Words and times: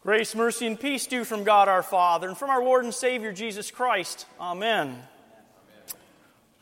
Grace, 0.00 0.36
mercy, 0.36 0.64
and 0.64 0.78
peace 0.78 1.08
do 1.08 1.24
from 1.24 1.42
God 1.42 1.68
our 1.68 1.82
Father 1.82 2.28
and 2.28 2.38
from 2.38 2.50
our 2.50 2.62
Lord 2.62 2.84
and 2.84 2.94
Savior 2.94 3.32
Jesus 3.32 3.72
Christ. 3.72 4.26
Amen. 4.40 4.86
Amen. 4.86 5.02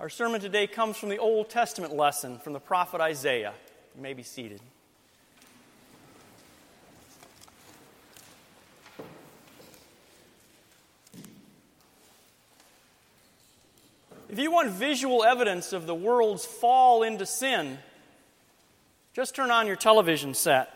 Our 0.00 0.08
sermon 0.08 0.40
today 0.40 0.66
comes 0.66 0.96
from 0.96 1.10
the 1.10 1.18
Old 1.18 1.50
Testament 1.50 1.94
lesson 1.94 2.38
from 2.38 2.54
the 2.54 2.60
prophet 2.60 3.02
Isaiah. 3.02 3.52
You 3.94 4.02
may 4.02 4.14
be 4.14 4.22
seated. 4.22 4.60
If 14.30 14.38
you 14.38 14.50
want 14.50 14.70
visual 14.70 15.24
evidence 15.24 15.74
of 15.74 15.86
the 15.86 15.94
world's 15.94 16.46
fall 16.46 17.02
into 17.02 17.26
sin, 17.26 17.78
just 19.12 19.34
turn 19.34 19.50
on 19.50 19.66
your 19.66 19.76
television 19.76 20.32
set. 20.32 20.75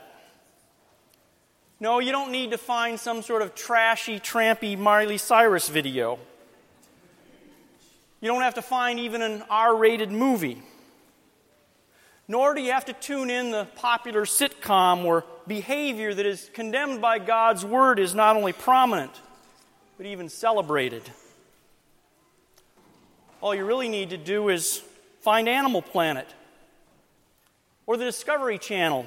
No, 1.82 1.98
you 1.98 2.12
don't 2.12 2.30
need 2.30 2.50
to 2.50 2.58
find 2.58 3.00
some 3.00 3.22
sort 3.22 3.40
of 3.40 3.54
trashy, 3.54 4.20
trampy 4.20 4.76
Miley 4.76 5.16
Cyrus 5.16 5.70
video. 5.70 6.18
You 8.20 8.28
don't 8.28 8.42
have 8.42 8.54
to 8.54 8.62
find 8.62 9.00
even 9.00 9.22
an 9.22 9.42
R 9.48 9.74
rated 9.74 10.12
movie. 10.12 10.62
Nor 12.28 12.54
do 12.54 12.60
you 12.60 12.70
have 12.72 12.84
to 12.84 12.92
tune 12.92 13.30
in 13.30 13.50
the 13.50 13.66
popular 13.76 14.26
sitcom 14.26 15.04
where 15.04 15.24
behavior 15.46 16.12
that 16.12 16.26
is 16.26 16.50
condemned 16.52 17.00
by 17.00 17.18
God's 17.18 17.64
word 17.64 17.98
is 17.98 18.14
not 18.14 18.36
only 18.36 18.52
prominent, 18.52 19.18
but 19.96 20.04
even 20.04 20.28
celebrated. 20.28 21.02
All 23.40 23.54
you 23.54 23.64
really 23.64 23.88
need 23.88 24.10
to 24.10 24.18
do 24.18 24.50
is 24.50 24.82
find 25.22 25.48
Animal 25.48 25.80
Planet 25.80 26.28
or 27.86 27.96
the 27.96 28.04
Discovery 28.04 28.58
Channel, 28.58 29.06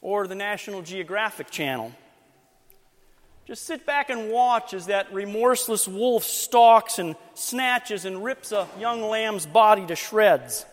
or 0.00 0.26
the 0.26 0.34
National 0.34 0.82
Geographic 0.82 1.50
Channel. 1.50 1.92
Just 3.46 3.66
sit 3.66 3.84
back 3.84 4.10
and 4.10 4.30
watch 4.30 4.74
as 4.74 4.86
that 4.86 5.12
remorseless 5.12 5.88
wolf 5.88 6.22
stalks 6.22 6.98
and 6.98 7.16
snatches 7.34 8.04
and 8.04 8.22
rips 8.22 8.52
a 8.52 8.68
young 8.78 9.02
lamb's 9.02 9.44
body 9.44 9.84
to 9.86 9.96
shreds. 9.96 10.64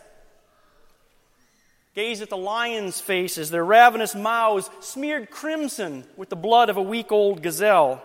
Gaze 1.94 2.22
at 2.22 2.30
the 2.30 2.36
lions' 2.36 3.00
faces, 3.00 3.50
their 3.50 3.64
ravenous 3.64 4.14
mouths 4.14 4.70
smeared 4.78 5.30
crimson 5.30 6.04
with 6.16 6.28
the 6.28 6.36
blood 6.36 6.70
of 6.70 6.76
a 6.76 6.82
week 6.82 7.10
old 7.10 7.42
gazelle. 7.42 8.00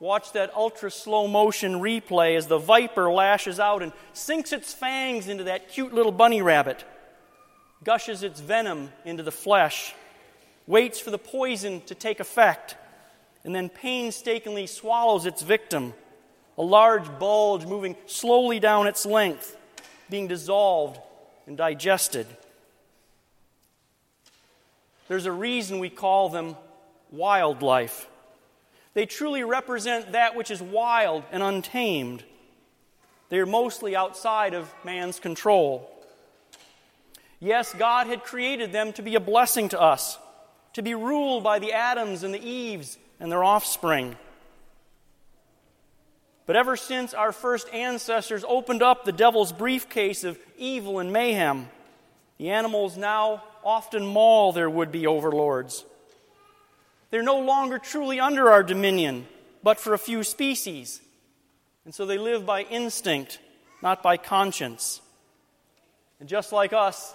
Watch 0.00 0.32
that 0.32 0.54
ultra 0.54 0.90
slow 0.90 1.26
motion 1.26 1.74
replay 1.74 2.36
as 2.36 2.46
the 2.46 2.56
viper 2.56 3.12
lashes 3.12 3.60
out 3.60 3.82
and 3.82 3.92
sinks 4.14 4.54
its 4.54 4.72
fangs 4.72 5.28
into 5.28 5.44
that 5.44 5.68
cute 5.68 5.92
little 5.92 6.12
bunny 6.12 6.40
rabbit, 6.40 6.84
gushes 7.86 8.24
its 8.24 8.40
venom 8.40 8.90
into 9.04 9.22
the 9.22 9.30
flesh, 9.30 9.94
waits 10.66 10.98
for 10.98 11.12
the 11.12 11.18
poison 11.18 11.80
to 11.82 11.94
take 11.94 12.18
effect, 12.18 12.76
and 13.44 13.54
then 13.54 13.68
painstakingly 13.68 14.66
swallows 14.66 15.24
its 15.24 15.40
victim, 15.40 15.94
a 16.58 16.62
large 16.62 17.08
bulge 17.20 17.64
moving 17.64 17.94
slowly 18.06 18.58
down 18.58 18.88
its 18.88 19.06
length, 19.06 19.56
being 20.10 20.26
dissolved 20.26 20.98
and 21.46 21.56
digested. 21.56 22.26
There's 25.06 25.26
a 25.26 25.32
reason 25.32 25.78
we 25.78 25.88
call 25.88 26.28
them 26.28 26.56
wildlife. 27.12 28.08
They 28.94 29.06
truly 29.06 29.44
represent 29.44 30.10
that 30.10 30.34
which 30.34 30.50
is 30.50 30.60
wild 30.60 31.22
and 31.30 31.40
untamed. 31.40 32.24
They 33.28 33.38
are 33.38 33.46
mostly 33.46 33.94
outside 33.94 34.54
of 34.54 34.74
man's 34.84 35.20
control. 35.20 35.95
Yes, 37.46 37.72
God 37.72 38.08
had 38.08 38.24
created 38.24 38.72
them 38.72 38.92
to 38.94 39.02
be 39.02 39.14
a 39.14 39.20
blessing 39.20 39.68
to 39.68 39.80
us, 39.80 40.18
to 40.72 40.82
be 40.82 40.96
ruled 40.96 41.44
by 41.44 41.60
the 41.60 41.74
Adams 41.74 42.24
and 42.24 42.34
the 42.34 42.44
Eves 42.44 42.98
and 43.20 43.30
their 43.30 43.44
offspring. 43.44 44.16
But 46.46 46.56
ever 46.56 46.76
since 46.76 47.14
our 47.14 47.30
first 47.30 47.72
ancestors 47.72 48.44
opened 48.48 48.82
up 48.82 49.04
the 49.04 49.12
devil's 49.12 49.52
briefcase 49.52 50.24
of 50.24 50.36
evil 50.58 50.98
and 50.98 51.12
mayhem, 51.12 51.68
the 52.38 52.50
animals 52.50 52.96
now 52.96 53.44
often 53.62 54.04
maul 54.04 54.50
their 54.50 54.68
would 54.68 54.90
be 54.90 55.06
overlords. 55.06 55.84
They're 57.10 57.22
no 57.22 57.38
longer 57.38 57.78
truly 57.78 58.18
under 58.18 58.50
our 58.50 58.64
dominion, 58.64 59.24
but 59.62 59.78
for 59.78 59.94
a 59.94 59.98
few 59.98 60.24
species. 60.24 61.00
And 61.84 61.94
so 61.94 62.06
they 62.06 62.18
live 62.18 62.44
by 62.44 62.62
instinct, 62.62 63.38
not 63.82 64.02
by 64.02 64.16
conscience. 64.16 65.00
And 66.18 66.28
just 66.28 66.50
like 66.50 66.72
us, 66.72 67.14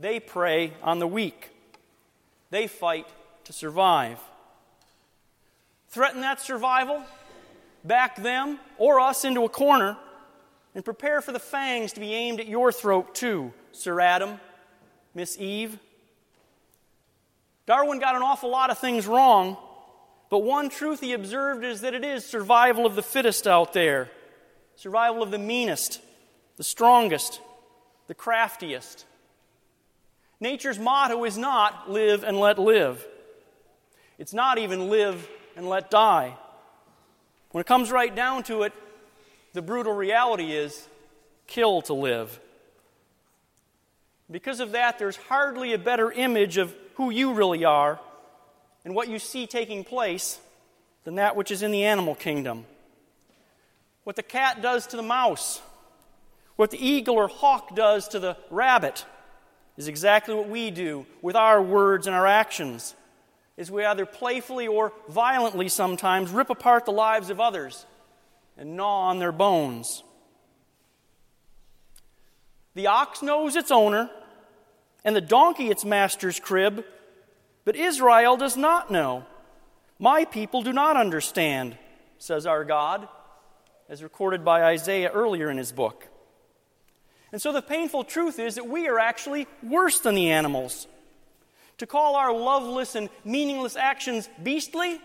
they 0.00 0.20
prey 0.20 0.72
on 0.82 0.98
the 0.98 1.06
weak. 1.06 1.50
They 2.50 2.66
fight 2.66 3.06
to 3.44 3.52
survive. 3.52 4.18
Threaten 5.88 6.20
that 6.20 6.40
survival, 6.40 7.02
back 7.84 8.16
them 8.16 8.58
or 8.76 9.00
us 9.00 9.24
into 9.24 9.44
a 9.44 9.48
corner, 9.48 9.96
and 10.74 10.84
prepare 10.84 11.20
for 11.20 11.32
the 11.32 11.38
fangs 11.38 11.92
to 11.94 12.00
be 12.00 12.14
aimed 12.14 12.40
at 12.40 12.46
your 12.46 12.70
throat, 12.72 13.14
too, 13.14 13.52
Sir 13.72 14.00
Adam, 14.00 14.38
Miss 15.14 15.38
Eve, 15.38 15.78
Darwin 17.68 17.98
got 17.98 18.16
an 18.16 18.22
awful 18.22 18.48
lot 18.48 18.70
of 18.70 18.78
things 18.78 19.06
wrong, 19.06 19.58
but 20.30 20.38
one 20.38 20.70
truth 20.70 21.00
he 21.00 21.12
observed 21.12 21.64
is 21.64 21.82
that 21.82 21.92
it 21.92 22.02
is 22.02 22.24
survival 22.24 22.86
of 22.86 22.94
the 22.94 23.02
fittest 23.02 23.46
out 23.46 23.74
there, 23.74 24.10
survival 24.76 25.22
of 25.22 25.30
the 25.30 25.38
meanest, 25.38 26.00
the 26.56 26.64
strongest, 26.64 27.42
the 28.06 28.14
craftiest. 28.14 29.04
Nature's 30.40 30.78
motto 30.78 31.24
is 31.24 31.36
not 31.36 31.90
live 31.90 32.22
and 32.22 32.38
let 32.38 32.58
live. 32.58 33.04
It's 34.18 34.32
not 34.32 34.58
even 34.58 34.88
live 34.88 35.28
and 35.56 35.68
let 35.68 35.90
die. 35.90 36.36
When 37.50 37.60
it 37.60 37.66
comes 37.66 37.90
right 37.90 38.14
down 38.14 38.44
to 38.44 38.62
it, 38.62 38.72
the 39.52 39.62
brutal 39.62 39.92
reality 39.92 40.52
is 40.52 40.86
kill 41.46 41.82
to 41.82 41.94
live. 41.94 42.38
Because 44.30 44.60
of 44.60 44.72
that, 44.72 44.98
there's 44.98 45.16
hardly 45.16 45.72
a 45.72 45.78
better 45.78 46.12
image 46.12 46.58
of 46.58 46.74
who 46.94 47.10
you 47.10 47.32
really 47.32 47.64
are 47.64 47.98
and 48.84 48.94
what 48.94 49.08
you 49.08 49.18
see 49.18 49.46
taking 49.46 49.84
place 49.84 50.38
than 51.04 51.16
that 51.16 51.34
which 51.34 51.50
is 51.50 51.62
in 51.62 51.70
the 51.70 51.84
animal 51.84 52.14
kingdom. 52.14 52.66
What 54.04 54.16
the 54.16 54.22
cat 54.22 54.60
does 54.60 54.86
to 54.88 54.96
the 54.96 55.02
mouse, 55.02 55.60
what 56.56 56.70
the 56.70 56.84
eagle 56.84 57.16
or 57.16 57.28
hawk 57.28 57.74
does 57.74 58.08
to 58.08 58.18
the 58.18 58.36
rabbit, 58.50 59.04
is 59.78 59.88
exactly 59.88 60.34
what 60.34 60.48
we 60.48 60.70
do 60.70 61.06
with 61.22 61.36
our 61.36 61.62
words 61.62 62.06
and 62.08 62.14
our 62.14 62.26
actions. 62.26 62.94
Is 63.56 63.70
we 63.70 63.84
either 63.84 64.04
playfully 64.04 64.66
or 64.66 64.92
violently 65.08 65.68
sometimes 65.68 66.30
rip 66.30 66.50
apart 66.50 66.84
the 66.84 66.92
lives 66.92 67.30
of 67.30 67.40
others 67.40 67.86
and 68.58 68.76
gnaw 68.76 69.08
on 69.08 69.20
their 69.20 69.32
bones. 69.32 70.02
The 72.74 72.88
ox 72.88 73.22
knows 73.22 73.54
its 73.56 73.70
owner, 73.70 74.10
and 75.04 75.14
the 75.14 75.20
donkey 75.20 75.70
its 75.70 75.84
master's 75.84 76.40
crib, 76.40 76.84
but 77.64 77.76
Israel 77.76 78.36
does 78.36 78.56
not 78.56 78.90
know. 78.90 79.24
My 79.98 80.24
people 80.24 80.62
do 80.62 80.72
not 80.72 80.96
understand, 80.96 81.78
says 82.18 82.46
our 82.46 82.64
God, 82.64 83.08
as 83.88 84.02
recorded 84.02 84.44
by 84.44 84.64
Isaiah 84.64 85.10
earlier 85.10 85.50
in 85.50 85.56
his 85.56 85.72
book. 85.72 86.08
And 87.32 87.40
so 87.42 87.52
the 87.52 87.62
painful 87.62 88.04
truth 88.04 88.38
is 88.38 88.54
that 88.54 88.68
we 88.68 88.88
are 88.88 88.98
actually 88.98 89.46
worse 89.62 90.00
than 90.00 90.14
the 90.14 90.30
animals. 90.30 90.86
To 91.78 91.86
call 91.86 92.16
our 92.16 92.32
loveless 92.32 92.94
and 92.94 93.08
meaningless 93.24 93.76
actions 93.76 94.28
beastly, 94.42 94.98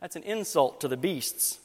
that's 0.00 0.16
an 0.16 0.22
insult 0.22 0.80
to 0.80 0.88
the 0.88 0.96
beasts. 0.96 1.58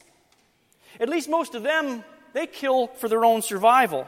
At 0.99 1.09
least 1.09 1.29
most 1.29 1.55
of 1.55 1.63
them, 1.63 2.03
they 2.33 2.47
kill 2.47 2.87
for 2.87 3.07
their 3.07 3.25
own 3.25 3.41
survival. 3.41 4.07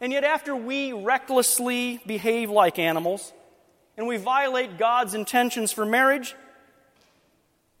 And 0.00 0.12
yet, 0.12 0.24
after 0.24 0.56
we 0.56 0.92
recklessly 0.92 2.00
behave 2.06 2.50
like 2.50 2.78
animals 2.78 3.32
and 3.96 4.06
we 4.06 4.16
violate 4.16 4.78
God's 4.78 5.14
intentions 5.14 5.72
for 5.72 5.84
marriage, 5.84 6.34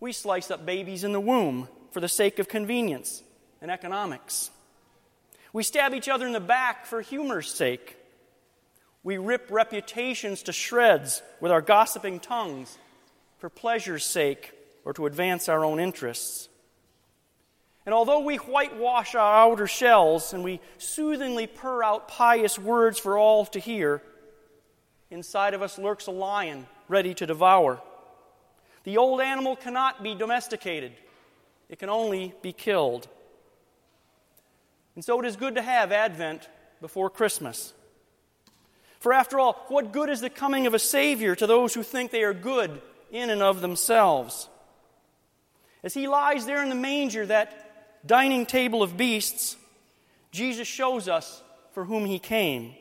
we 0.00 0.12
slice 0.12 0.50
up 0.50 0.66
babies 0.66 1.02
in 1.02 1.12
the 1.12 1.20
womb 1.20 1.68
for 1.92 2.00
the 2.00 2.08
sake 2.08 2.38
of 2.38 2.48
convenience 2.48 3.22
and 3.62 3.70
economics. 3.70 4.50
We 5.52 5.62
stab 5.62 5.94
each 5.94 6.08
other 6.08 6.26
in 6.26 6.32
the 6.32 6.40
back 6.40 6.86
for 6.86 7.00
humor's 7.00 7.52
sake. 7.52 7.96
We 9.02 9.18
rip 9.18 9.50
reputations 9.50 10.42
to 10.44 10.52
shreds 10.52 11.22
with 11.40 11.50
our 11.50 11.62
gossiping 11.62 12.20
tongues 12.20 12.76
for 13.38 13.48
pleasure's 13.48 14.04
sake 14.04 14.52
or 14.84 14.92
to 14.94 15.06
advance 15.06 15.48
our 15.48 15.64
own 15.64 15.80
interests. 15.80 16.48
And 17.86 17.94
although 17.94 18.20
we 18.20 18.36
whitewash 18.36 19.14
our 19.14 19.48
outer 19.48 19.66
shells 19.66 20.32
and 20.32 20.44
we 20.44 20.60
soothingly 20.78 21.46
purr 21.46 21.82
out 21.82 22.08
pious 22.08 22.58
words 22.58 22.98
for 22.98 23.18
all 23.18 23.46
to 23.46 23.58
hear, 23.58 24.02
inside 25.10 25.54
of 25.54 25.62
us 25.62 25.78
lurks 25.78 26.06
a 26.06 26.12
lion 26.12 26.66
ready 26.88 27.14
to 27.14 27.26
devour. 27.26 27.80
The 28.84 28.98
old 28.98 29.20
animal 29.20 29.56
cannot 29.56 30.02
be 30.02 30.14
domesticated, 30.14 30.92
it 31.68 31.78
can 31.78 31.88
only 31.88 32.34
be 32.42 32.52
killed. 32.52 33.08
And 34.94 35.04
so 35.04 35.20
it 35.20 35.26
is 35.26 35.36
good 35.36 35.54
to 35.54 35.62
have 35.62 35.92
Advent 35.92 36.48
before 36.80 37.10
Christmas. 37.10 37.72
For 38.98 39.12
after 39.12 39.38
all, 39.38 39.64
what 39.68 39.92
good 39.92 40.10
is 40.10 40.20
the 40.20 40.30
coming 40.30 40.66
of 40.66 40.74
a 40.74 40.78
Savior 40.78 41.34
to 41.34 41.46
those 41.46 41.72
who 41.72 41.82
think 41.82 42.10
they 42.10 42.22
are 42.22 42.34
good 42.34 42.82
in 43.10 43.30
and 43.30 43.42
of 43.42 43.60
themselves? 43.60 44.48
As 45.82 45.94
he 45.94 46.06
lies 46.06 46.44
there 46.44 46.62
in 46.62 46.68
the 46.68 46.74
manger, 46.74 47.24
that 47.26 48.06
dining 48.06 48.44
table 48.44 48.82
of 48.82 48.96
beasts, 48.96 49.56
Jesus 50.32 50.68
shows 50.68 51.08
us 51.08 51.42
for 51.72 51.84
whom 51.84 52.04
he 52.04 52.18
came. 52.18 52.74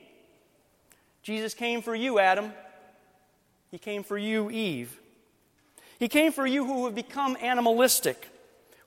Jesus 1.23 1.53
came 1.53 1.81
for 1.81 1.95
you, 1.95 2.19
Adam. 2.19 2.51
He 3.71 3.77
came 3.77 4.03
for 4.03 4.17
you, 4.17 4.49
Eve. 4.49 4.99
He 5.99 6.07
came 6.07 6.31
for 6.31 6.45
you 6.45 6.65
who 6.65 6.85
have 6.85 6.95
become 6.95 7.37
animalistic, 7.41 8.27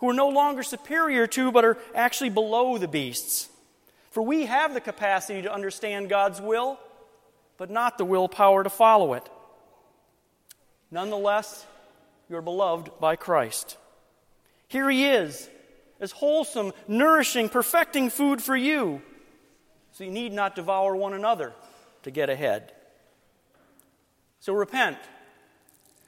who 0.03 0.09
are 0.09 0.15
no 0.15 0.31
longer 0.31 0.65
superior 0.65 1.29
to, 1.29 1.53
but 1.53 1.65
are 1.65 1.79
actually 1.95 2.29
below 2.29 2.77
the 2.77 2.89
beasts. 2.89 3.49
For 4.11 4.21
we 4.21 4.47
have 4.47 4.75
the 4.75 4.81
capacity 4.81 5.43
to 5.43 5.55
understand 5.55 6.09
God's 6.09 6.41
will, 6.41 6.81
but 7.57 7.71
not 7.71 7.99
the 7.99 8.05
willpower 8.05 8.65
to 8.65 8.69
follow 8.69 9.15
it. 9.15 9.29
Nonetheless, 10.91 11.65
you 12.29 12.35
are 12.35 12.43
beloved 12.43 12.91
by 12.99 13.15
Christ. 13.15 13.77
Here 14.67 14.91
he 14.91 15.07
is, 15.07 15.49
as 16.01 16.11
wholesome, 16.11 16.73
nourishing, 16.89 17.49
perfecting 17.49 18.11
food 18.11 18.43
for 18.43 18.57
you, 18.57 19.03
so 19.93 20.03
you 20.03 20.11
need 20.11 20.33
not 20.33 20.57
devour 20.57 20.97
one 20.97 21.13
another 21.13 21.53
to 22.03 22.11
get 22.11 22.29
ahead. 22.29 22.73
So 24.41 24.53
repent. 24.53 24.99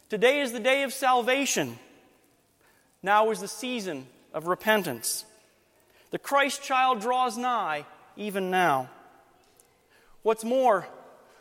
Today 0.08 0.40
is 0.40 0.50
the 0.50 0.58
day 0.58 0.82
of 0.82 0.92
salvation. 0.92 1.78
Now 3.04 3.30
is 3.30 3.40
the 3.40 3.48
season 3.48 4.06
of 4.32 4.46
repentance. 4.46 5.26
The 6.10 6.18
Christ 6.18 6.62
child 6.62 7.02
draws 7.02 7.36
nigh 7.36 7.84
even 8.16 8.50
now. 8.50 8.88
What's 10.22 10.42
more, 10.42 10.88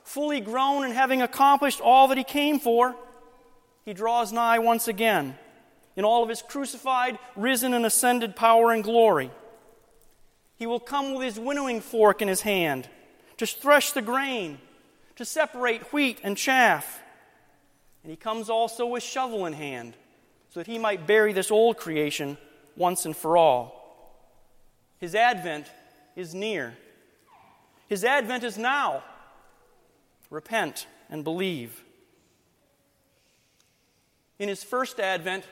fully 0.04 0.42
grown 0.42 0.83
and 0.83 0.94
having 0.94 1.21
accomplished 1.21 1.80
all 1.80 2.10
that 2.10 2.18
he 2.18 2.25
came 2.25 2.60
for, 2.60 2.98
he 3.86 3.94
draws 3.94 4.33
nigh 4.33 4.60
once 4.60 4.89
again 4.89 5.38
in 5.95 6.04
all 6.04 6.21
of 6.21 6.27
his 6.27 6.42
crucified, 6.42 7.18
risen, 7.33 7.74
and 7.74 7.86
ascended 7.86 8.36
power 8.36 8.74
and 8.74 8.83
glory. 8.83 9.31
He 10.57 10.66
will 10.66 10.81
come 10.81 11.13
with 11.13 11.24
his 11.24 11.39
winnowing 11.39 11.80
fork 11.80 12.21
in 12.21 12.27
his 12.27 12.42
hand 12.42 12.89
to 13.38 13.45
thresh 13.45 13.94
the 13.94 14.01
grain, 14.01 14.57
to 15.16 15.24
separate 15.24 15.94
wheat 15.94 16.19
and 16.24 16.36
chaff. 16.36 17.01
And 18.04 18.09
he 18.09 18.18
comes 18.18 18.50
also 18.50 18.86
with 18.86 19.01
shovel 19.01 19.45
in 19.45 19.54
hand 19.54 19.95
so 20.54 20.60
that 20.60 20.68
he 20.68 20.78
might 20.78 21.08
bury 21.08 21.34
this 21.34 21.50
old 21.50 21.78
creation 21.78 22.38
once 22.78 23.08
and 23.08 23.18
for 23.18 23.36
all. 23.36 24.30
His 25.00 25.16
advent 25.16 25.66
is 26.16 26.36
near. 26.36 26.76
His 27.88 28.06
advent 28.06 28.44
is 28.44 28.56
now. 28.56 29.04
Repent 30.30 30.86
and 31.10 31.24
believe. 31.24 31.84
In 34.38 34.48
his 34.48 34.64
first 34.64 35.00
advent, 35.00 35.44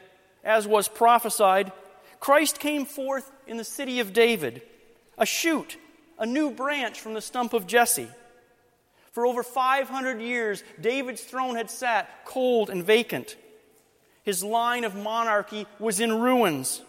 as 0.44 0.68
was 0.68 0.88
prophesied, 0.88 1.72
Christ 2.20 2.60
came 2.60 2.86
forth 2.86 3.32
in 3.48 3.58
the 3.58 3.64
city 3.64 4.02
of 4.02 4.14
David, 4.14 4.62
a 5.18 5.26
shoot, 5.26 5.78
a 6.20 6.28
new 6.28 6.52
branch 6.52 7.00
from 7.00 7.16
the 7.16 7.22
stump 7.22 7.54
of 7.54 7.66
Jesse. 7.66 8.08
For 9.14 9.26
over 9.26 9.42
500 9.42 10.22
years, 10.22 10.64
David's 10.80 11.24
throne 11.24 11.56
had 11.56 11.72
sat 11.72 12.24
cold 12.24 12.70
and 12.70 12.84
vacant. 12.84 13.36
His 14.24 14.44
line 14.44 14.84
of 14.84 14.96
monarchy 14.96 15.66
was 15.80 16.00
in 16.00 16.20
ruins, 16.20 16.82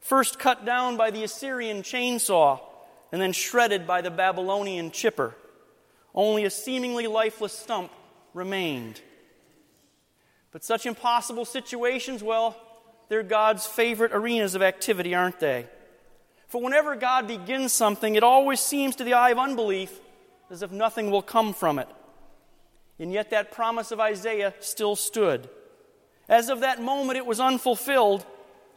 first 0.00 0.38
cut 0.38 0.64
down 0.64 0.96
by 0.96 1.10
the 1.10 1.24
Assyrian 1.24 1.82
chainsaw 1.82 2.60
and 3.12 3.20
then 3.20 3.32
shredded 3.32 3.86
by 3.86 4.00
the 4.00 4.10
Babylonian 4.10 4.90
chipper. 4.90 5.34
Only 6.14 6.44
a 6.44 6.50
seemingly 6.50 7.06
lifeless 7.06 7.52
stump 7.52 7.92
remained. 8.34 9.00
But 10.52 10.64
such 10.64 10.86
impossible 10.86 11.44
situations, 11.44 12.22
well, 12.22 12.56
they're 13.08 13.22
God's 13.22 13.66
favorite 13.66 14.12
arenas 14.12 14.54
of 14.54 14.62
activity, 14.62 15.14
aren't 15.14 15.40
they? 15.40 15.66
For 16.48 16.60
whenever 16.60 16.96
God 16.96 17.28
begins 17.28 17.72
something, 17.72 18.16
it 18.16 18.24
always 18.24 18.60
seems 18.60 18.96
to 18.96 19.04
the 19.04 19.14
eye 19.14 19.30
of 19.30 19.38
unbelief 19.38 20.00
as 20.50 20.62
if 20.62 20.72
nothing 20.72 21.10
will 21.10 21.22
come 21.22 21.54
from 21.54 21.78
it. 21.78 21.88
And 22.98 23.12
yet, 23.12 23.30
that 23.30 23.52
promise 23.52 23.92
of 23.92 24.00
Isaiah 24.00 24.52
still 24.60 24.96
stood. 24.96 25.48
As 26.30 26.48
of 26.48 26.60
that 26.60 26.80
moment, 26.80 27.18
it 27.18 27.26
was 27.26 27.40
unfulfilled, 27.40 28.24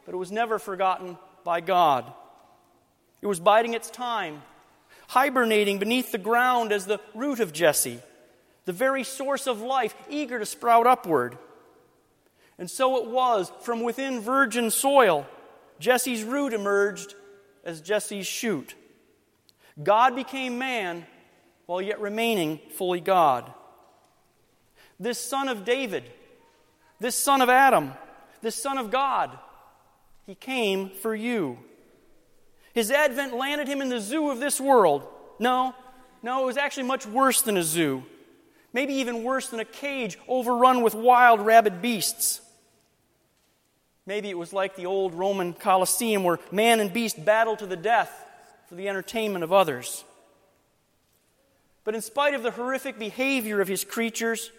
but 0.05 0.15
it 0.15 0.17
was 0.17 0.31
never 0.31 0.57
forgotten 0.57 1.19
by 1.43 1.61
God. 1.61 2.11
It 3.21 3.27
was 3.27 3.39
biding 3.39 3.75
its 3.75 3.91
time, 3.91 4.41
hibernating 5.07 5.77
beneath 5.77 6.11
the 6.11 6.17
ground 6.17 6.71
as 6.71 6.87
the 6.87 6.99
root 7.13 7.39
of 7.39 7.53
Jesse, 7.53 7.99
the 8.65 8.73
very 8.73 9.03
source 9.03 9.45
of 9.45 9.61
life, 9.61 9.93
eager 10.09 10.39
to 10.39 10.47
sprout 10.47 10.87
upward. 10.87 11.37
And 12.57 12.69
so 12.71 12.97
it 12.97 13.09
was, 13.09 13.51
from 13.61 13.81
within 13.81 14.19
virgin 14.19 14.71
soil, 14.71 15.27
Jesse's 15.79 16.23
root 16.23 16.53
emerged 16.53 17.13
as 17.63 17.81
Jesse's 17.81 18.25
shoot. 18.25 18.73
God 19.81 20.15
became 20.15 20.57
man 20.57 21.05
while 21.67 21.83
yet 21.83 22.01
remaining 22.01 22.59
fully 22.77 22.99
God. 22.99 23.53
This 24.99 25.19
son 25.19 25.49
of 25.49 25.65
David, 25.65 26.09
this 27.03 27.17
son 27.17 27.41
of 27.41 27.49
Adam, 27.49 27.91
this 28.41 28.55
son 28.55 28.77
of 28.77 28.89
God, 28.89 29.37
he 30.25 30.35
came 30.35 30.89
for 30.89 31.13
you. 31.13 31.57
His 32.73 32.89
advent 32.91 33.35
landed 33.35 33.67
him 33.67 33.81
in 33.81 33.89
the 33.89 33.99
zoo 33.99 34.29
of 34.29 34.39
this 34.39 34.57
world. 34.57 35.05
No, 35.37 35.75
no, 36.21 36.43
it 36.43 36.45
was 36.45 36.55
actually 36.55 36.83
much 36.83 37.05
worse 37.05 37.41
than 37.41 37.57
a 37.57 37.61
zoo. 37.61 38.05
Maybe 38.71 38.93
even 38.93 39.25
worse 39.25 39.49
than 39.49 39.59
a 39.59 39.65
cage 39.65 40.17
overrun 40.29 40.81
with 40.81 40.95
wild, 40.95 41.41
rabid 41.41 41.81
beasts. 41.81 42.39
Maybe 44.05 44.29
it 44.29 44.37
was 44.37 44.53
like 44.53 44.77
the 44.77 44.85
old 44.85 45.13
Roman 45.13 45.51
Colosseum 45.51 46.23
where 46.23 46.39
man 46.53 46.79
and 46.79 46.93
beast 46.93 47.25
battled 47.25 47.59
to 47.59 47.65
the 47.65 47.75
death 47.75 48.13
for 48.69 48.75
the 48.75 48.87
entertainment 48.87 49.43
of 49.43 49.51
others. 49.51 50.05
But 51.83 51.95
in 51.95 52.01
spite 52.01 52.33
of 52.33 52.43
the 52.43 52.51
horrific 52.51 52.97
behavior 52.97 53.59
of 53.59 53.67
his 53.67 53.83
creatures, 53.83 54.51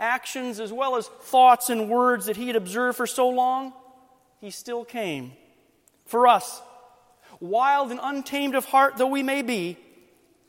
actions 0.00 0.58
as 0.58 0.72
well 0.72 0.96
as 0.96 1.06
thoughts 1.06 1.70
and 1.70 1.88
words 1.88 2.26
that 2.26 2.36
he 2.36 2.46
had 2.46 2.56
observed 2.56 2.96
for 2.96 3.06
so 3.06 3.28
long, 3.28 3.72
he 4.40 4.50
still 4.50 4.84
came. 4.84 5.32
For 6.06 6.26
us, 6.26 6.62
wild 7.38 7.90
and 7.90 8.00
untamed 8.02 8.54
of 8.54 8.64
heart 8.64 8.96
though 8.96 9.06
we 9.06 9.22
may 9.22 9.42
be, 9.42 9.76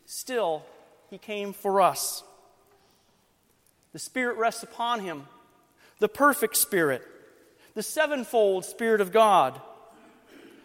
still 0.05 0.63
he 1.09 1.17
came 1.17 1.53
for 1.53 1.81
us. 1.81 2.23
The 3.93 3.99
Spirit 3.99 4.37
rests 4.37 4.63
upon 4.63 5.01
him, 5.01 5.27
the 5.99 6.07
perfect 6.07 6.55
Spirit, 6.55 7.05
the 7.75 7.83
sevenfold 7.83 8.63
Spirit 8.63 9.01
of 9.01 9.11
God. 9.11 9.61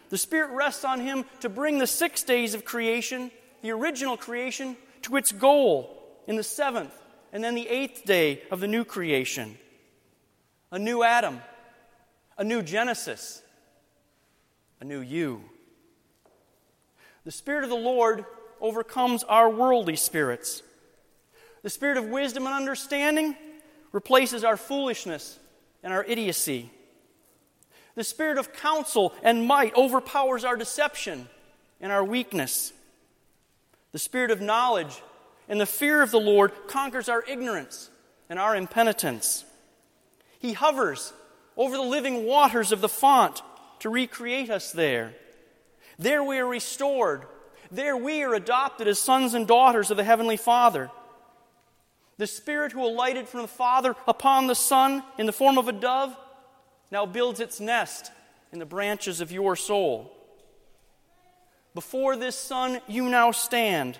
The 0.09 0.17
Spirit 0.17 0.51
rests 0.51 0.85
on 0.85 1.01
him 1.01 1.25
to 1.41 1.49
bring 1.49 1.77
the 1.77 1.87
six 1.87 2.23
days 2.23 2.53
of 2.53 2.63
creation, 2.63 3.29
the 3.61 3.71
original 3.71 4.15
creation, 4.15 4.77
to 5.01 5.17
its 5.17 5.33
goal 5.33 5.93
in 6.27 6.37
the 6.37 6.43
seventh 6.43 6.93
and 7.31 7.43
then 7.43 7.55
the 7.55 7.67
eighth 7.67 8.05
day 8.05 8.41
of 8.51 8.59
the 8.59 8.67
new 8.67 8.83
creation. 8.83 9.57
A 10.71 10.79
new 10.79 11.03
Adam, 11.03 11.41
a 12.37 12.43
new 12.43 12.61
Genesis, 12.61 13.41
a 14.81 14.85
new 14.85 14.99
you. 14.99 15.41
The 17.23 17.31
Spirit 17.31 17.63
of 17.63 17.69
the 17.69 17.75
Lord 17.75 18.25
overcomes 18.59 19.23
our 19.23 19.49
worldly 19.49 19.95
spirits. 19.95 20.61
The 21.63 21.69
Spirit 21.69 21.97
of 21.97 22.05
wisdom 22.05 22.45
and 22.45 22.55
understanding 22.55 23.35
replaces 23.91 24.43
our 24.43 24.57
foolishness 24.57 25.39
and 25.83 25.93
our 25.93 26.03
idiocy. 26.03 26.69
The 27.95 28.03
Spirit 28.03 28.37
of 28.37 28.53
counsel 28.53 29.13
and 29.23 29.45
might 29.47 29.75
overpowers 29.75 30.43
our 30.43 30.55
deception 30.55 31.27
and 31.79 31.91
our 31.91 32.03
weakness. 32.03 32.73
The 33.91 33.99
spirit 33.99 34.31
of 34.31 34.41
knowledge 34.41 35.01
and 35.49 35.59
the 35.59 35.65
fear 35.65 36.01
of 36.01 36.11
the 36.11 36.19
Lord 36.19 36.51
conquers 36.67 37.09
our 37.09 37.23
ignorance 37.27 37.89
and 38.29 38.37
our 38.39 38.55
impenitence. 38.55 39.45
He 40.39 40.53
hovers 40.53 41.13
over 41.55 41.75
the 41.75 41.81
living 41.81 42.25
waters 42.25 42.71
of 42.71 42.81
the 42.81 42.89
font 42.89 43.41
to 43.79 43.89
recreate 43.89 44.49
us 44.49 44.71
there. 44.71 45.13
There 45.97 46.23
we 46.23 46.37
are 46.37 46.47
restored. 46.47 47.23
There 47.71 47.97
we 47.97 48.23
are 48.23 48.33
adopted 48.33 48.87
as 48.87 48.99
sons 48.99 49.33
and 49.33 49.47
daughters 49.47 49.91
of 49.91 49.97
the 49.97 50.03
Heavenly 50.03 50.37
Father. 50.37 50.89
The 52.17 52.27
Spirit 52.27 52.71
who 52.71 52.83
alighted 52.85 53.27
from 53.27 53.41
the 53.41 53.47
Father 53.47 53.95
upon 54.07 54.47
the 54.47 54.55
Son 54.55 55.03
in 55.17 55.25
the 55.25 55.33
form 55.33 55.57
of 55.57 55.67
a 55.67 55.71
dove 55.71 56.15
now 56.91 57.05
builds 57.05 57.39
its 57.39 57.59
nest 57.59 58.11
in 58.51 58.59
the 58.59 58.65
branches 58.65 59.21
of 59.21 59.31
your 59.31 59.55
soul. 59.55 60.13
Before 61.73 62.15
this 62.15 62.35
Son, 62.35 62.79
you 62.87 63.09
now 63.09 63.31
stand, 63.31 63.99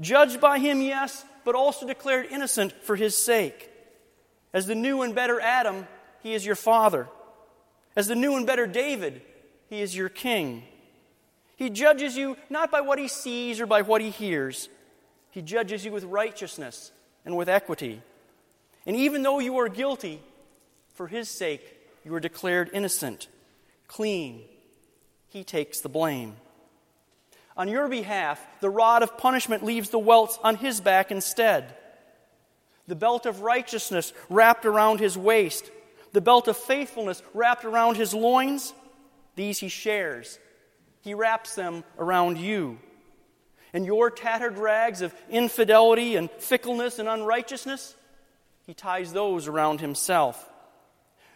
judged 0.00 0.40
by 0.40 0.58
him, 0.58 0.80
yes, 0.80 1.24
but 1.44 1.54
also 1.54 1.86
declared 1.86 2.26
innocent 2.26 2.72
for 2.82 2.96
his 2.96 3.16
sake. 3.16 3.70
As 4.52 4.66
the 4.66 4.74
new 4.74 5.02
and 5.02 5.14
better 5.14 5.40
Adam, 5.40 5.86
he 6.22 6.34
is 6.34 6.44
your 6.44 6.54
father. 6.54 7.08
As 7.96 8.06
the 8.06 8.14
new 8.14 8.36
and 8.36 8.46
better 8.46 8.66
David, 8.66 9.22
he 9.68 9.80
is 9.80 9.96
your 9.96 10.08
king. 10.08 10.64
He 11.56 11.70
judges 11.70 12.16
you 12.16 12.36
not 12.50 12.70
by 12.70 12.80
what 12.80 12.98
he 12.98 13.08
sees 13.08 13.60
or 13.60 13.66
by 13.66 13.82
what 13.82 14.00
he 14.00 14.10
hears, 14.10 14.68
he 15.30 15.40
judges 15.40 15.84
you 15.84 15.92
with 15.92 16.04
righteousness 16.04 16.92
and 17.24 17.36
with 17.36 17.48
equity. 17.48 18.02
And 18.84 18.94
even 18.96 19.22
though 19.22 19.38
you 19.38 19.56
are 19.58 19.68
guilty, 19.68 20.20
for 20.94 21.06
his 21.06 21.28
sake 21.28 21.78
you 22.04 22.14
are 22.14 22.20
declared 22.20 22.70
innocent, 22.72 23.28
clean. 23.86 24.42
He 25.28 25.44
takes 25.44 25.80
the 25.80 25.88
blame. 25.88 26.36
On 27.56 27.68
your 27.68 27.88
behalf, 27.88 28.44
the 28.60 28.70
rod 28.70 29.02
of 29.02 29.18
punishment 29.18 29.62
leaves 29.62 29.90
the 29.90 29.98
welts 29.98 30.38
on 30.42 30.56
his 30.56 30.80
back 30.80 31.10
instead. 31.10 31.74
The 32.86 32.96
belt 32.96 33.26
of 33.26 33.42
righteousness 33.42 34.12
wrapped 34.28 34.64
around 34.64 35.00
his 35.00 35.16
waist, 35.16 35.70
the 36.12 36.20
belt 36.20 36.48
of 36.48 36.56
faithfulness 36.56 37.22
wrapped 37.34 37.64
around 37.64 37.96
his 37.96 38.12
loins, 38.14 38.74
these 39.36 39.58
he 39.58 39.68
shares. 39.68 40.38
He 41.00 41.14
wraps 41.14 41.54
them 41.54 41.84
around 41.98 42.38
you. 42.38 42.78
And 43.72 43.86
your 43.86 44.10
tattered 44.10 44.58
rags 44.58 45.00
of 45.00 45.14
infidelity 45.30 46.16
and 46.16 46.30
fickleness 46.30 46.98
and 46.98 47.08
unrighteousness, 47.08 47.96
he 48.66 48.74
ties 48.74 49.12
those 49.12 49.48
around 49.48 49.80
himself. 49.80 50.48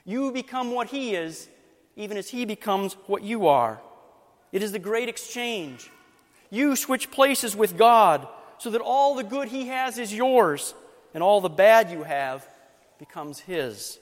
You 0.05 0.31
become 0.33 0.71
what 0.71 0.89
he 0.89 1.15
is, 1.15 1.49
even 1.97 2.17
as 2.17 2.29
he 2.29 2.45
becomes 2.45 2.95
what 3.07 3.23
you 3.23 3.49
are. 3.49 3.81
It 4.53 4.63
is 4.63 4.73
the 4.73 4.79
great 4.79 5.09
exchange. 5.09 5.91
You 6.51 6.77
switch 6.77 7.11
places 7.11 7.57
with 7.57 7.77
God 7.77 8.27
so 8.59 8.71
that 8.71 8.81
all 8.81 9.15
the 9.15 9.25
good 9.25 9.49
he 9.49 9.69
has 9.69 9.99
is 9.99 10.15
yours, 10.15 10.75
and 11.13 11.23
all 11.23 11.41
the 11.41 11.49
bad 11.49 11.91
you 11.91 12.03
have 12.03 12.47
becomes 12.99 13.39
his. 13.41 13.99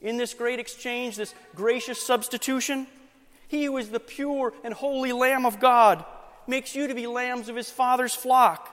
In 0.00 0.16
this 0.16 0.34
great 0.34 0.58
exchange, 0.58 1.16
this 1.16 1.34
gracious 1.54 2.02
substitution, 2.02 2.86
he 3.48 3.64
who 3.64 3.76
is 3.76 3.90
the 3.90 4.00
pure 4.00 4.52
and 4.64 4.74
holy 4.74 5.12
Lamb 5.12 5.46
of 5.46 5.60
God 5.60 6.04
makes 6.46 6.74
you 6.74 6.86
to 6.86 6.94
be 6.94 7.06
lambs 7.06 7.48
of 7.48 7.56
his 7.56 7.70
Father's 7.70 8.14
flock 8.14 8.72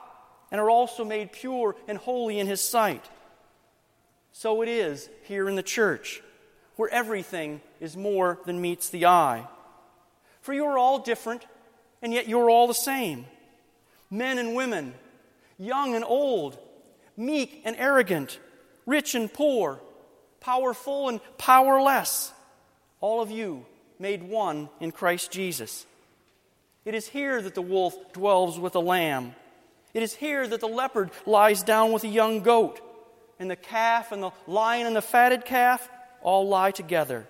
and 0.50 0.60
are 0.60 0.70
also 0.70 1.04
made 1.04 1.32
pure 1.32 1.74
and 1.88 1.98
holy 1.98 2.38
in 2.38 2.46
his 2.46 2.60
sight. 2.60 3.04
So 4.32 4.62
it 4.62 4.68
is 4.68 5.08
here 5.24 5.48
in 5.48 5.56
the 5.56 5.62
church, 5.62 6.22
where 6.76 6.90
everything 6.90 7.60
is 7.80 7.96
more 7.96 8.38
than 8.46 8.60
meets 8.60 8.88
the 8.88 9.06
eye. 9.06 9.46
For 10.40 10.52
you 10.52 10.64
are 10.64 10.78
all 10.78 10.98
different, 10.98 11.46
and 12.04 12.12
yet 12.12 12.28
you're 12.28 12.50
all 12.50 12.66
the 12.66 12.74
same 12.74 13.24
men 14.10 14.38
and 14.38 14.54
women, 14.54 14.94
young 15.58 15.96
and 15.96 16.04
old, 16.04 16.56
meek 17.16 17.62
and 17.64 17.74
arrogant, 17.78 18.38
rich 18.86 19.14
and 19.14 19.32
poor, 19.32 19.80
powerful 20.38 21.08
and 21.08 21.18
powerless. 21.38 22.30
All 23.00 23.22
of 23.22 23.30
you 23.30 23.64
made 23.98 24.22
one 24.22 24.68
in 24.78 24.92
Christ 24.92 25.32
Jesus. 25.32 25.86
It 26.84 26.94
is 26.94 27.08
here 27.08 27.40
that 27.40 27.54
the 27.54 27.62
wolf 27.62 28.12
dwells 28.12 28.60
with 28.60 28.74
the 28.74 28.80
lamb. 28.80 29.34
It 29.94 30.02
is 30.02 30.14
here 30.14 30.46
that 30.46 30.60
the 30.60 30.68
leopard 30.68 31.10
lies 31.24 31.62
down 31.62 31.90
with 31.90 32.04
a 32.04 32.08
young 32.08 32.40
goat, 32.40 32.80
and 33.38 33.50
the 33.50 33.56
calf 33.56 34.12
and 34.12 34.22
the 34.22 34.30
lion 34.46 34.86
and 34.86 34.94
the 34.94 35.02
fatted 35.02 35.46
calf 35.46 35.88
all 36.22 36.46
lie 36.46 36.70
together. 36.70 37.26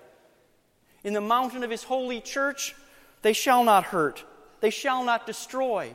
In 1.05 1.13
the 1.13 1.21
mountain 1.21 1.63
of 1.63 1.71
his 1.71 1.85
holy 1.85 2.21
church, 2.21 2.75
they 3.23 3.33
shall 3.33 3.63
not 3.63 3.85
hurt, 3.85 4.25
they 4.65 4.71
shall 4.71 5.05
not 5.05 5.27
destroy. 5.27 5.95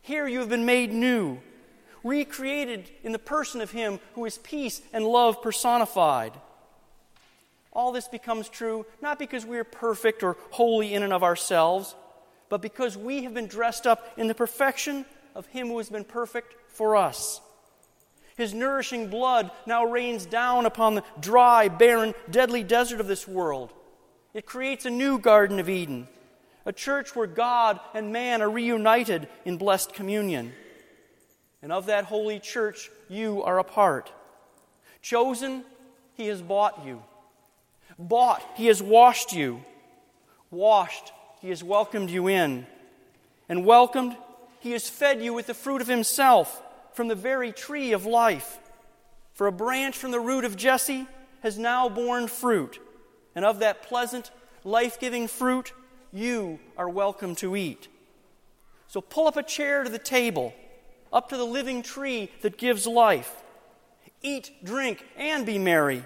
Here 0.00 0.26
you 0.26 0.40
have 0.40 0.48
been 0.48 0.66
made 0.66 0.92
new, 0.92 1.38
recreated 2.02 2.90
in 3.04 3.12
the 3.12 3.18
person 3.20 3.60
of 3.60 3.70
him 3.70 4.00
who 4.16 4.24
is 4.24 4.38
peace 4.38 4.82
and 4.92 5.04
love 5.04 5.40
personified. 5.40 6.32
All 7.72 7.92
this 7.92 8.08
becomes 8.08 8.48
true 8.48 8.86
not 9.00 9.20
because 9.20 9.46
we 9.46 9.56
are 9.56 9.62
perfect 9.62 10.24
or 10.24 10.36
holy 10.50 10.94
in 10.94 11.04
and 11.04 11.12
of 11.12 11.22
ourselves 11.22 11.94
but 12.48 12.60
because 12.60 12.96
we 12.96 13.22
have 13.22 13.34
been 13.34 13.46
dressed 13.46 13.86
up 13.86 14.08
in 14.16 14.26
the 14.26 14.34
perfection 14.34 15.06
of 15.36 15.46
Him 15.46 15.68
who 15.68 15.78
has 15.78 15.88
been 15.88 16.02
perfect 16.02 16.56
for 16.72 16.96
us. 16.96 17.40
His 18.36 18.52
nourishing 18.52 19.10
blood 19.10 19.52
now 19.64 19.84
rains 19.84 20.26
down 20.26 20.66
upon 20.66 20.96
the 20.96 21.04
dry, 21.20 21.68
barren, 21.68 22.14
deadly 22.28 22.64
desert 22.64 22.98
of 22.98 23.06
this 23.06 23.28
world. 23.28 23.72
It 24.34 24.44
creates 24.44 24.86
a 24.86 24.90
new 24.90 25.20
Garden 25.20 25.60
of 25.60 25.70
Eden, 25.70 26.08
a 26.64 26.72
church 26.72 27.14
where 27.16 27.26
God 27.26 27.80
and 27.94 28.12
man 28.12 28.42
are 28.42 28.50
reunited 28.50 29.28
in 29.44 29.56
blessed 29.56 29.94
communion. 29.94 30.52
And 31.62 31.72
of 31.72 31.86
that 31.86 32.04
holy 32.04 32.40
church, 32.40 32.90
you 33.08 33.42
are 33.42 33.58
a 33.58 33.64
part. 33.64 34.12
Chosen, 35.00 35.64
He 36.14 36.26
has 36.28 36.42
bought 36.42 36.84
you. 36.84 37.02
Bought, 37.98 38.42
He 38.56 38.66
has 38.66 38.82
washed 38.82 39.32
you. 39.32 39.64
Washed, 40.50 41.12
he 41.42 41.48
has 41.48 41.64
welcomed 41.64 42.08
you 42.08 42.28
in. 42.28 42.66
And 43.48 43.66
welcomed, 43.66 44.16
He 44.60 44.70
has 44.72 44.88
fed 44.88 45.20
you 45.20 45.34
with 45.34 45.48
the 45.48 45.54
fruit 45.54 45.80
of 45.80 45.88
Himself 45.88 46.62
from 46.92 47.08
the 47.08 47.16
very 47.16 47.50
tree 47.50 47.92
of 47.92 48.06
life. 48.06 48.60
For 49.34 49.48
a 49.48 49.52
branch 49.52 49.96
from 49.96 50.12
the 50.12 50.20
root 50.20 50.44
of 50.44 50.56
Jesse 50.56 51.08
has 51.42 51.58
now 51.58 51.88
borne 51.88 52.28
fruit, 52.28 52.78
and 53.34 53.44
of 53.44 53.58
that 53.58 53.82
pleasant, 53.82 54.30
life 54.62 55.00
giving 55.00 55.26
fruit, 55.26 55.72
you 56.12 56.58
are 56.76 56.88
welcome 56.88 57.34
to 57.36 57.56
eat. 57.56 57.88
So 58.88 59.00
pull 59.00 59.26
up 59.26 59.36
a 59.36 59.42
chair 59.42 59.84
to 59.84 59.90
the 59.90 59.98
table, 59.98 60.54
up 61.12 61.28
to 61.30 61.36
the 61.36 61.44
living 61.44 61.82
tree 61.82 62.30
that 62.42 62.58
gives 62.58 62.86
life. 62.86 63.34
Eat, 64.22 64.50
drink, 64.62 65.04
and 65.16 65.44
be 65.46 65.58
merry 65.58 66.04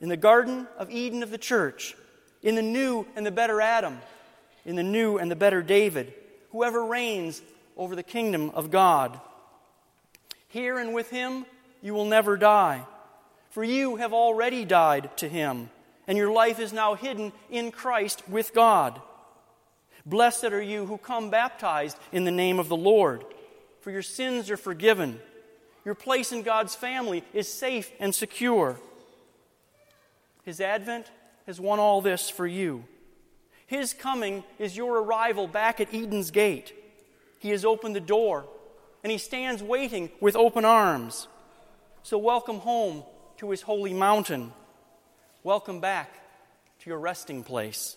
in 0.00 0.08
the 0.08 0.16
Garden 0.16 0.66
of 0.78 0.90
Eden 0.90 1.22
of 1.22 1.30
the 1.30 1.38
church, 1.38 1.94
in 2.42 2.54
the 2.54 2.62
new 2.62 3.06
and 3.14 3.24
the 3.24 3.30
better 3.30 3.60
Adam 3.60 3.98
in 4.64 4.76
the 4.76 4.82
new 4.82 5.18
and 5.18 5.30
the 5.30 5.36
better 5.36 5.62
David, 5.62 6.12
whoever 6.50 6.84
reigns 6.84 7.42
over 7.76 7.96
the 7.96 8.02
kingdom 8.02 8.50
of 8.50 8.70
God. 8.70 9.20
Here 10.48 10.78
and 10.78 10.94
with 10.94 11.10
him 11.10 11.46
you 11.80 11.94
will 11.94 12.04
never 12.04 12.36
die, 12.36 12.86
for 13.50 13.64
you 13.64 13.96
have 13.96 14.12
already 14.12 14.64
died 14.64 15.16
to 15.18 15.28
him, 15.28 15.70
and 16.06 16.16
your 16.16 16.32
life 16.32 16.58
is 16.58 16.72
now 16.72 16.94
hidden 16.94 17.32
in 17.50 17.70
Christ 17.70 18.28
with 18.28 18.54
God. 18.54 19.00
Blessed 20.04 20.44
are 20.44 20.62
you 20.62 20.86
who 20.86 20.98
come 20.98 21.30
baptized 21.30 21.96
in 22.10 22.24
the 22.24 22.30
name 22.30 22.58
of 22.58 22.68
the 22.68 22.76
Lord, 22.76 23.24
for 23.80 23.90
your 23.90 24.02
sins 24.02 24.50
are 24.50 24.56
forgiven. 24.56 25.20
Your 25.84 25.94
place 25.94 26.32
in 26.32 26.42
God's 26.42 26.74
family 26.74 27.22
is 27.32 27.48
safe 27.48 27.90
and 28.00 28.14
secure. 28.14 28.78
His 30.44 30.60
advent 30.60 31.10
has 31.46 31.60
won 31.60 31.78
all 31.78 32.00
this 32.00 32.28
for 32.28 32.46
you. 32.46 32.84
His 33.66 33.94
coming 33.94 34.44
is 34.58 34.76
your 34.76 35.00
arrival 35.00 35.46
back 35.46 35.80
at 35.80 35.94
Eden's 35.94 36.30
gate. 36.30 36.72
He 37.38 37.50
has 37.50 37.64
opened 37.64 37.96
the 37.96 38.00
door, 38.00 38.44
and 39.02 39.10
He 39.10 39.18
stands 39.18 39.62
waiting 39.62 40.10
with 40.20 40.36
open 40.36 40.64
arms. 40.64 41.28
So, 42.02 42.18
welcome 42.18 42.58
home 42.58 43.04
to 43.38 43.50
His 43.50 43.62
holy 43.62 43.94
mountain. 43.94 44.52
Welcome 45.44 45.80
back 45.80 46.12
to 46.80 46.90
your 46.90 46.98
resting 46.98 47.44
place. 47.44 47.96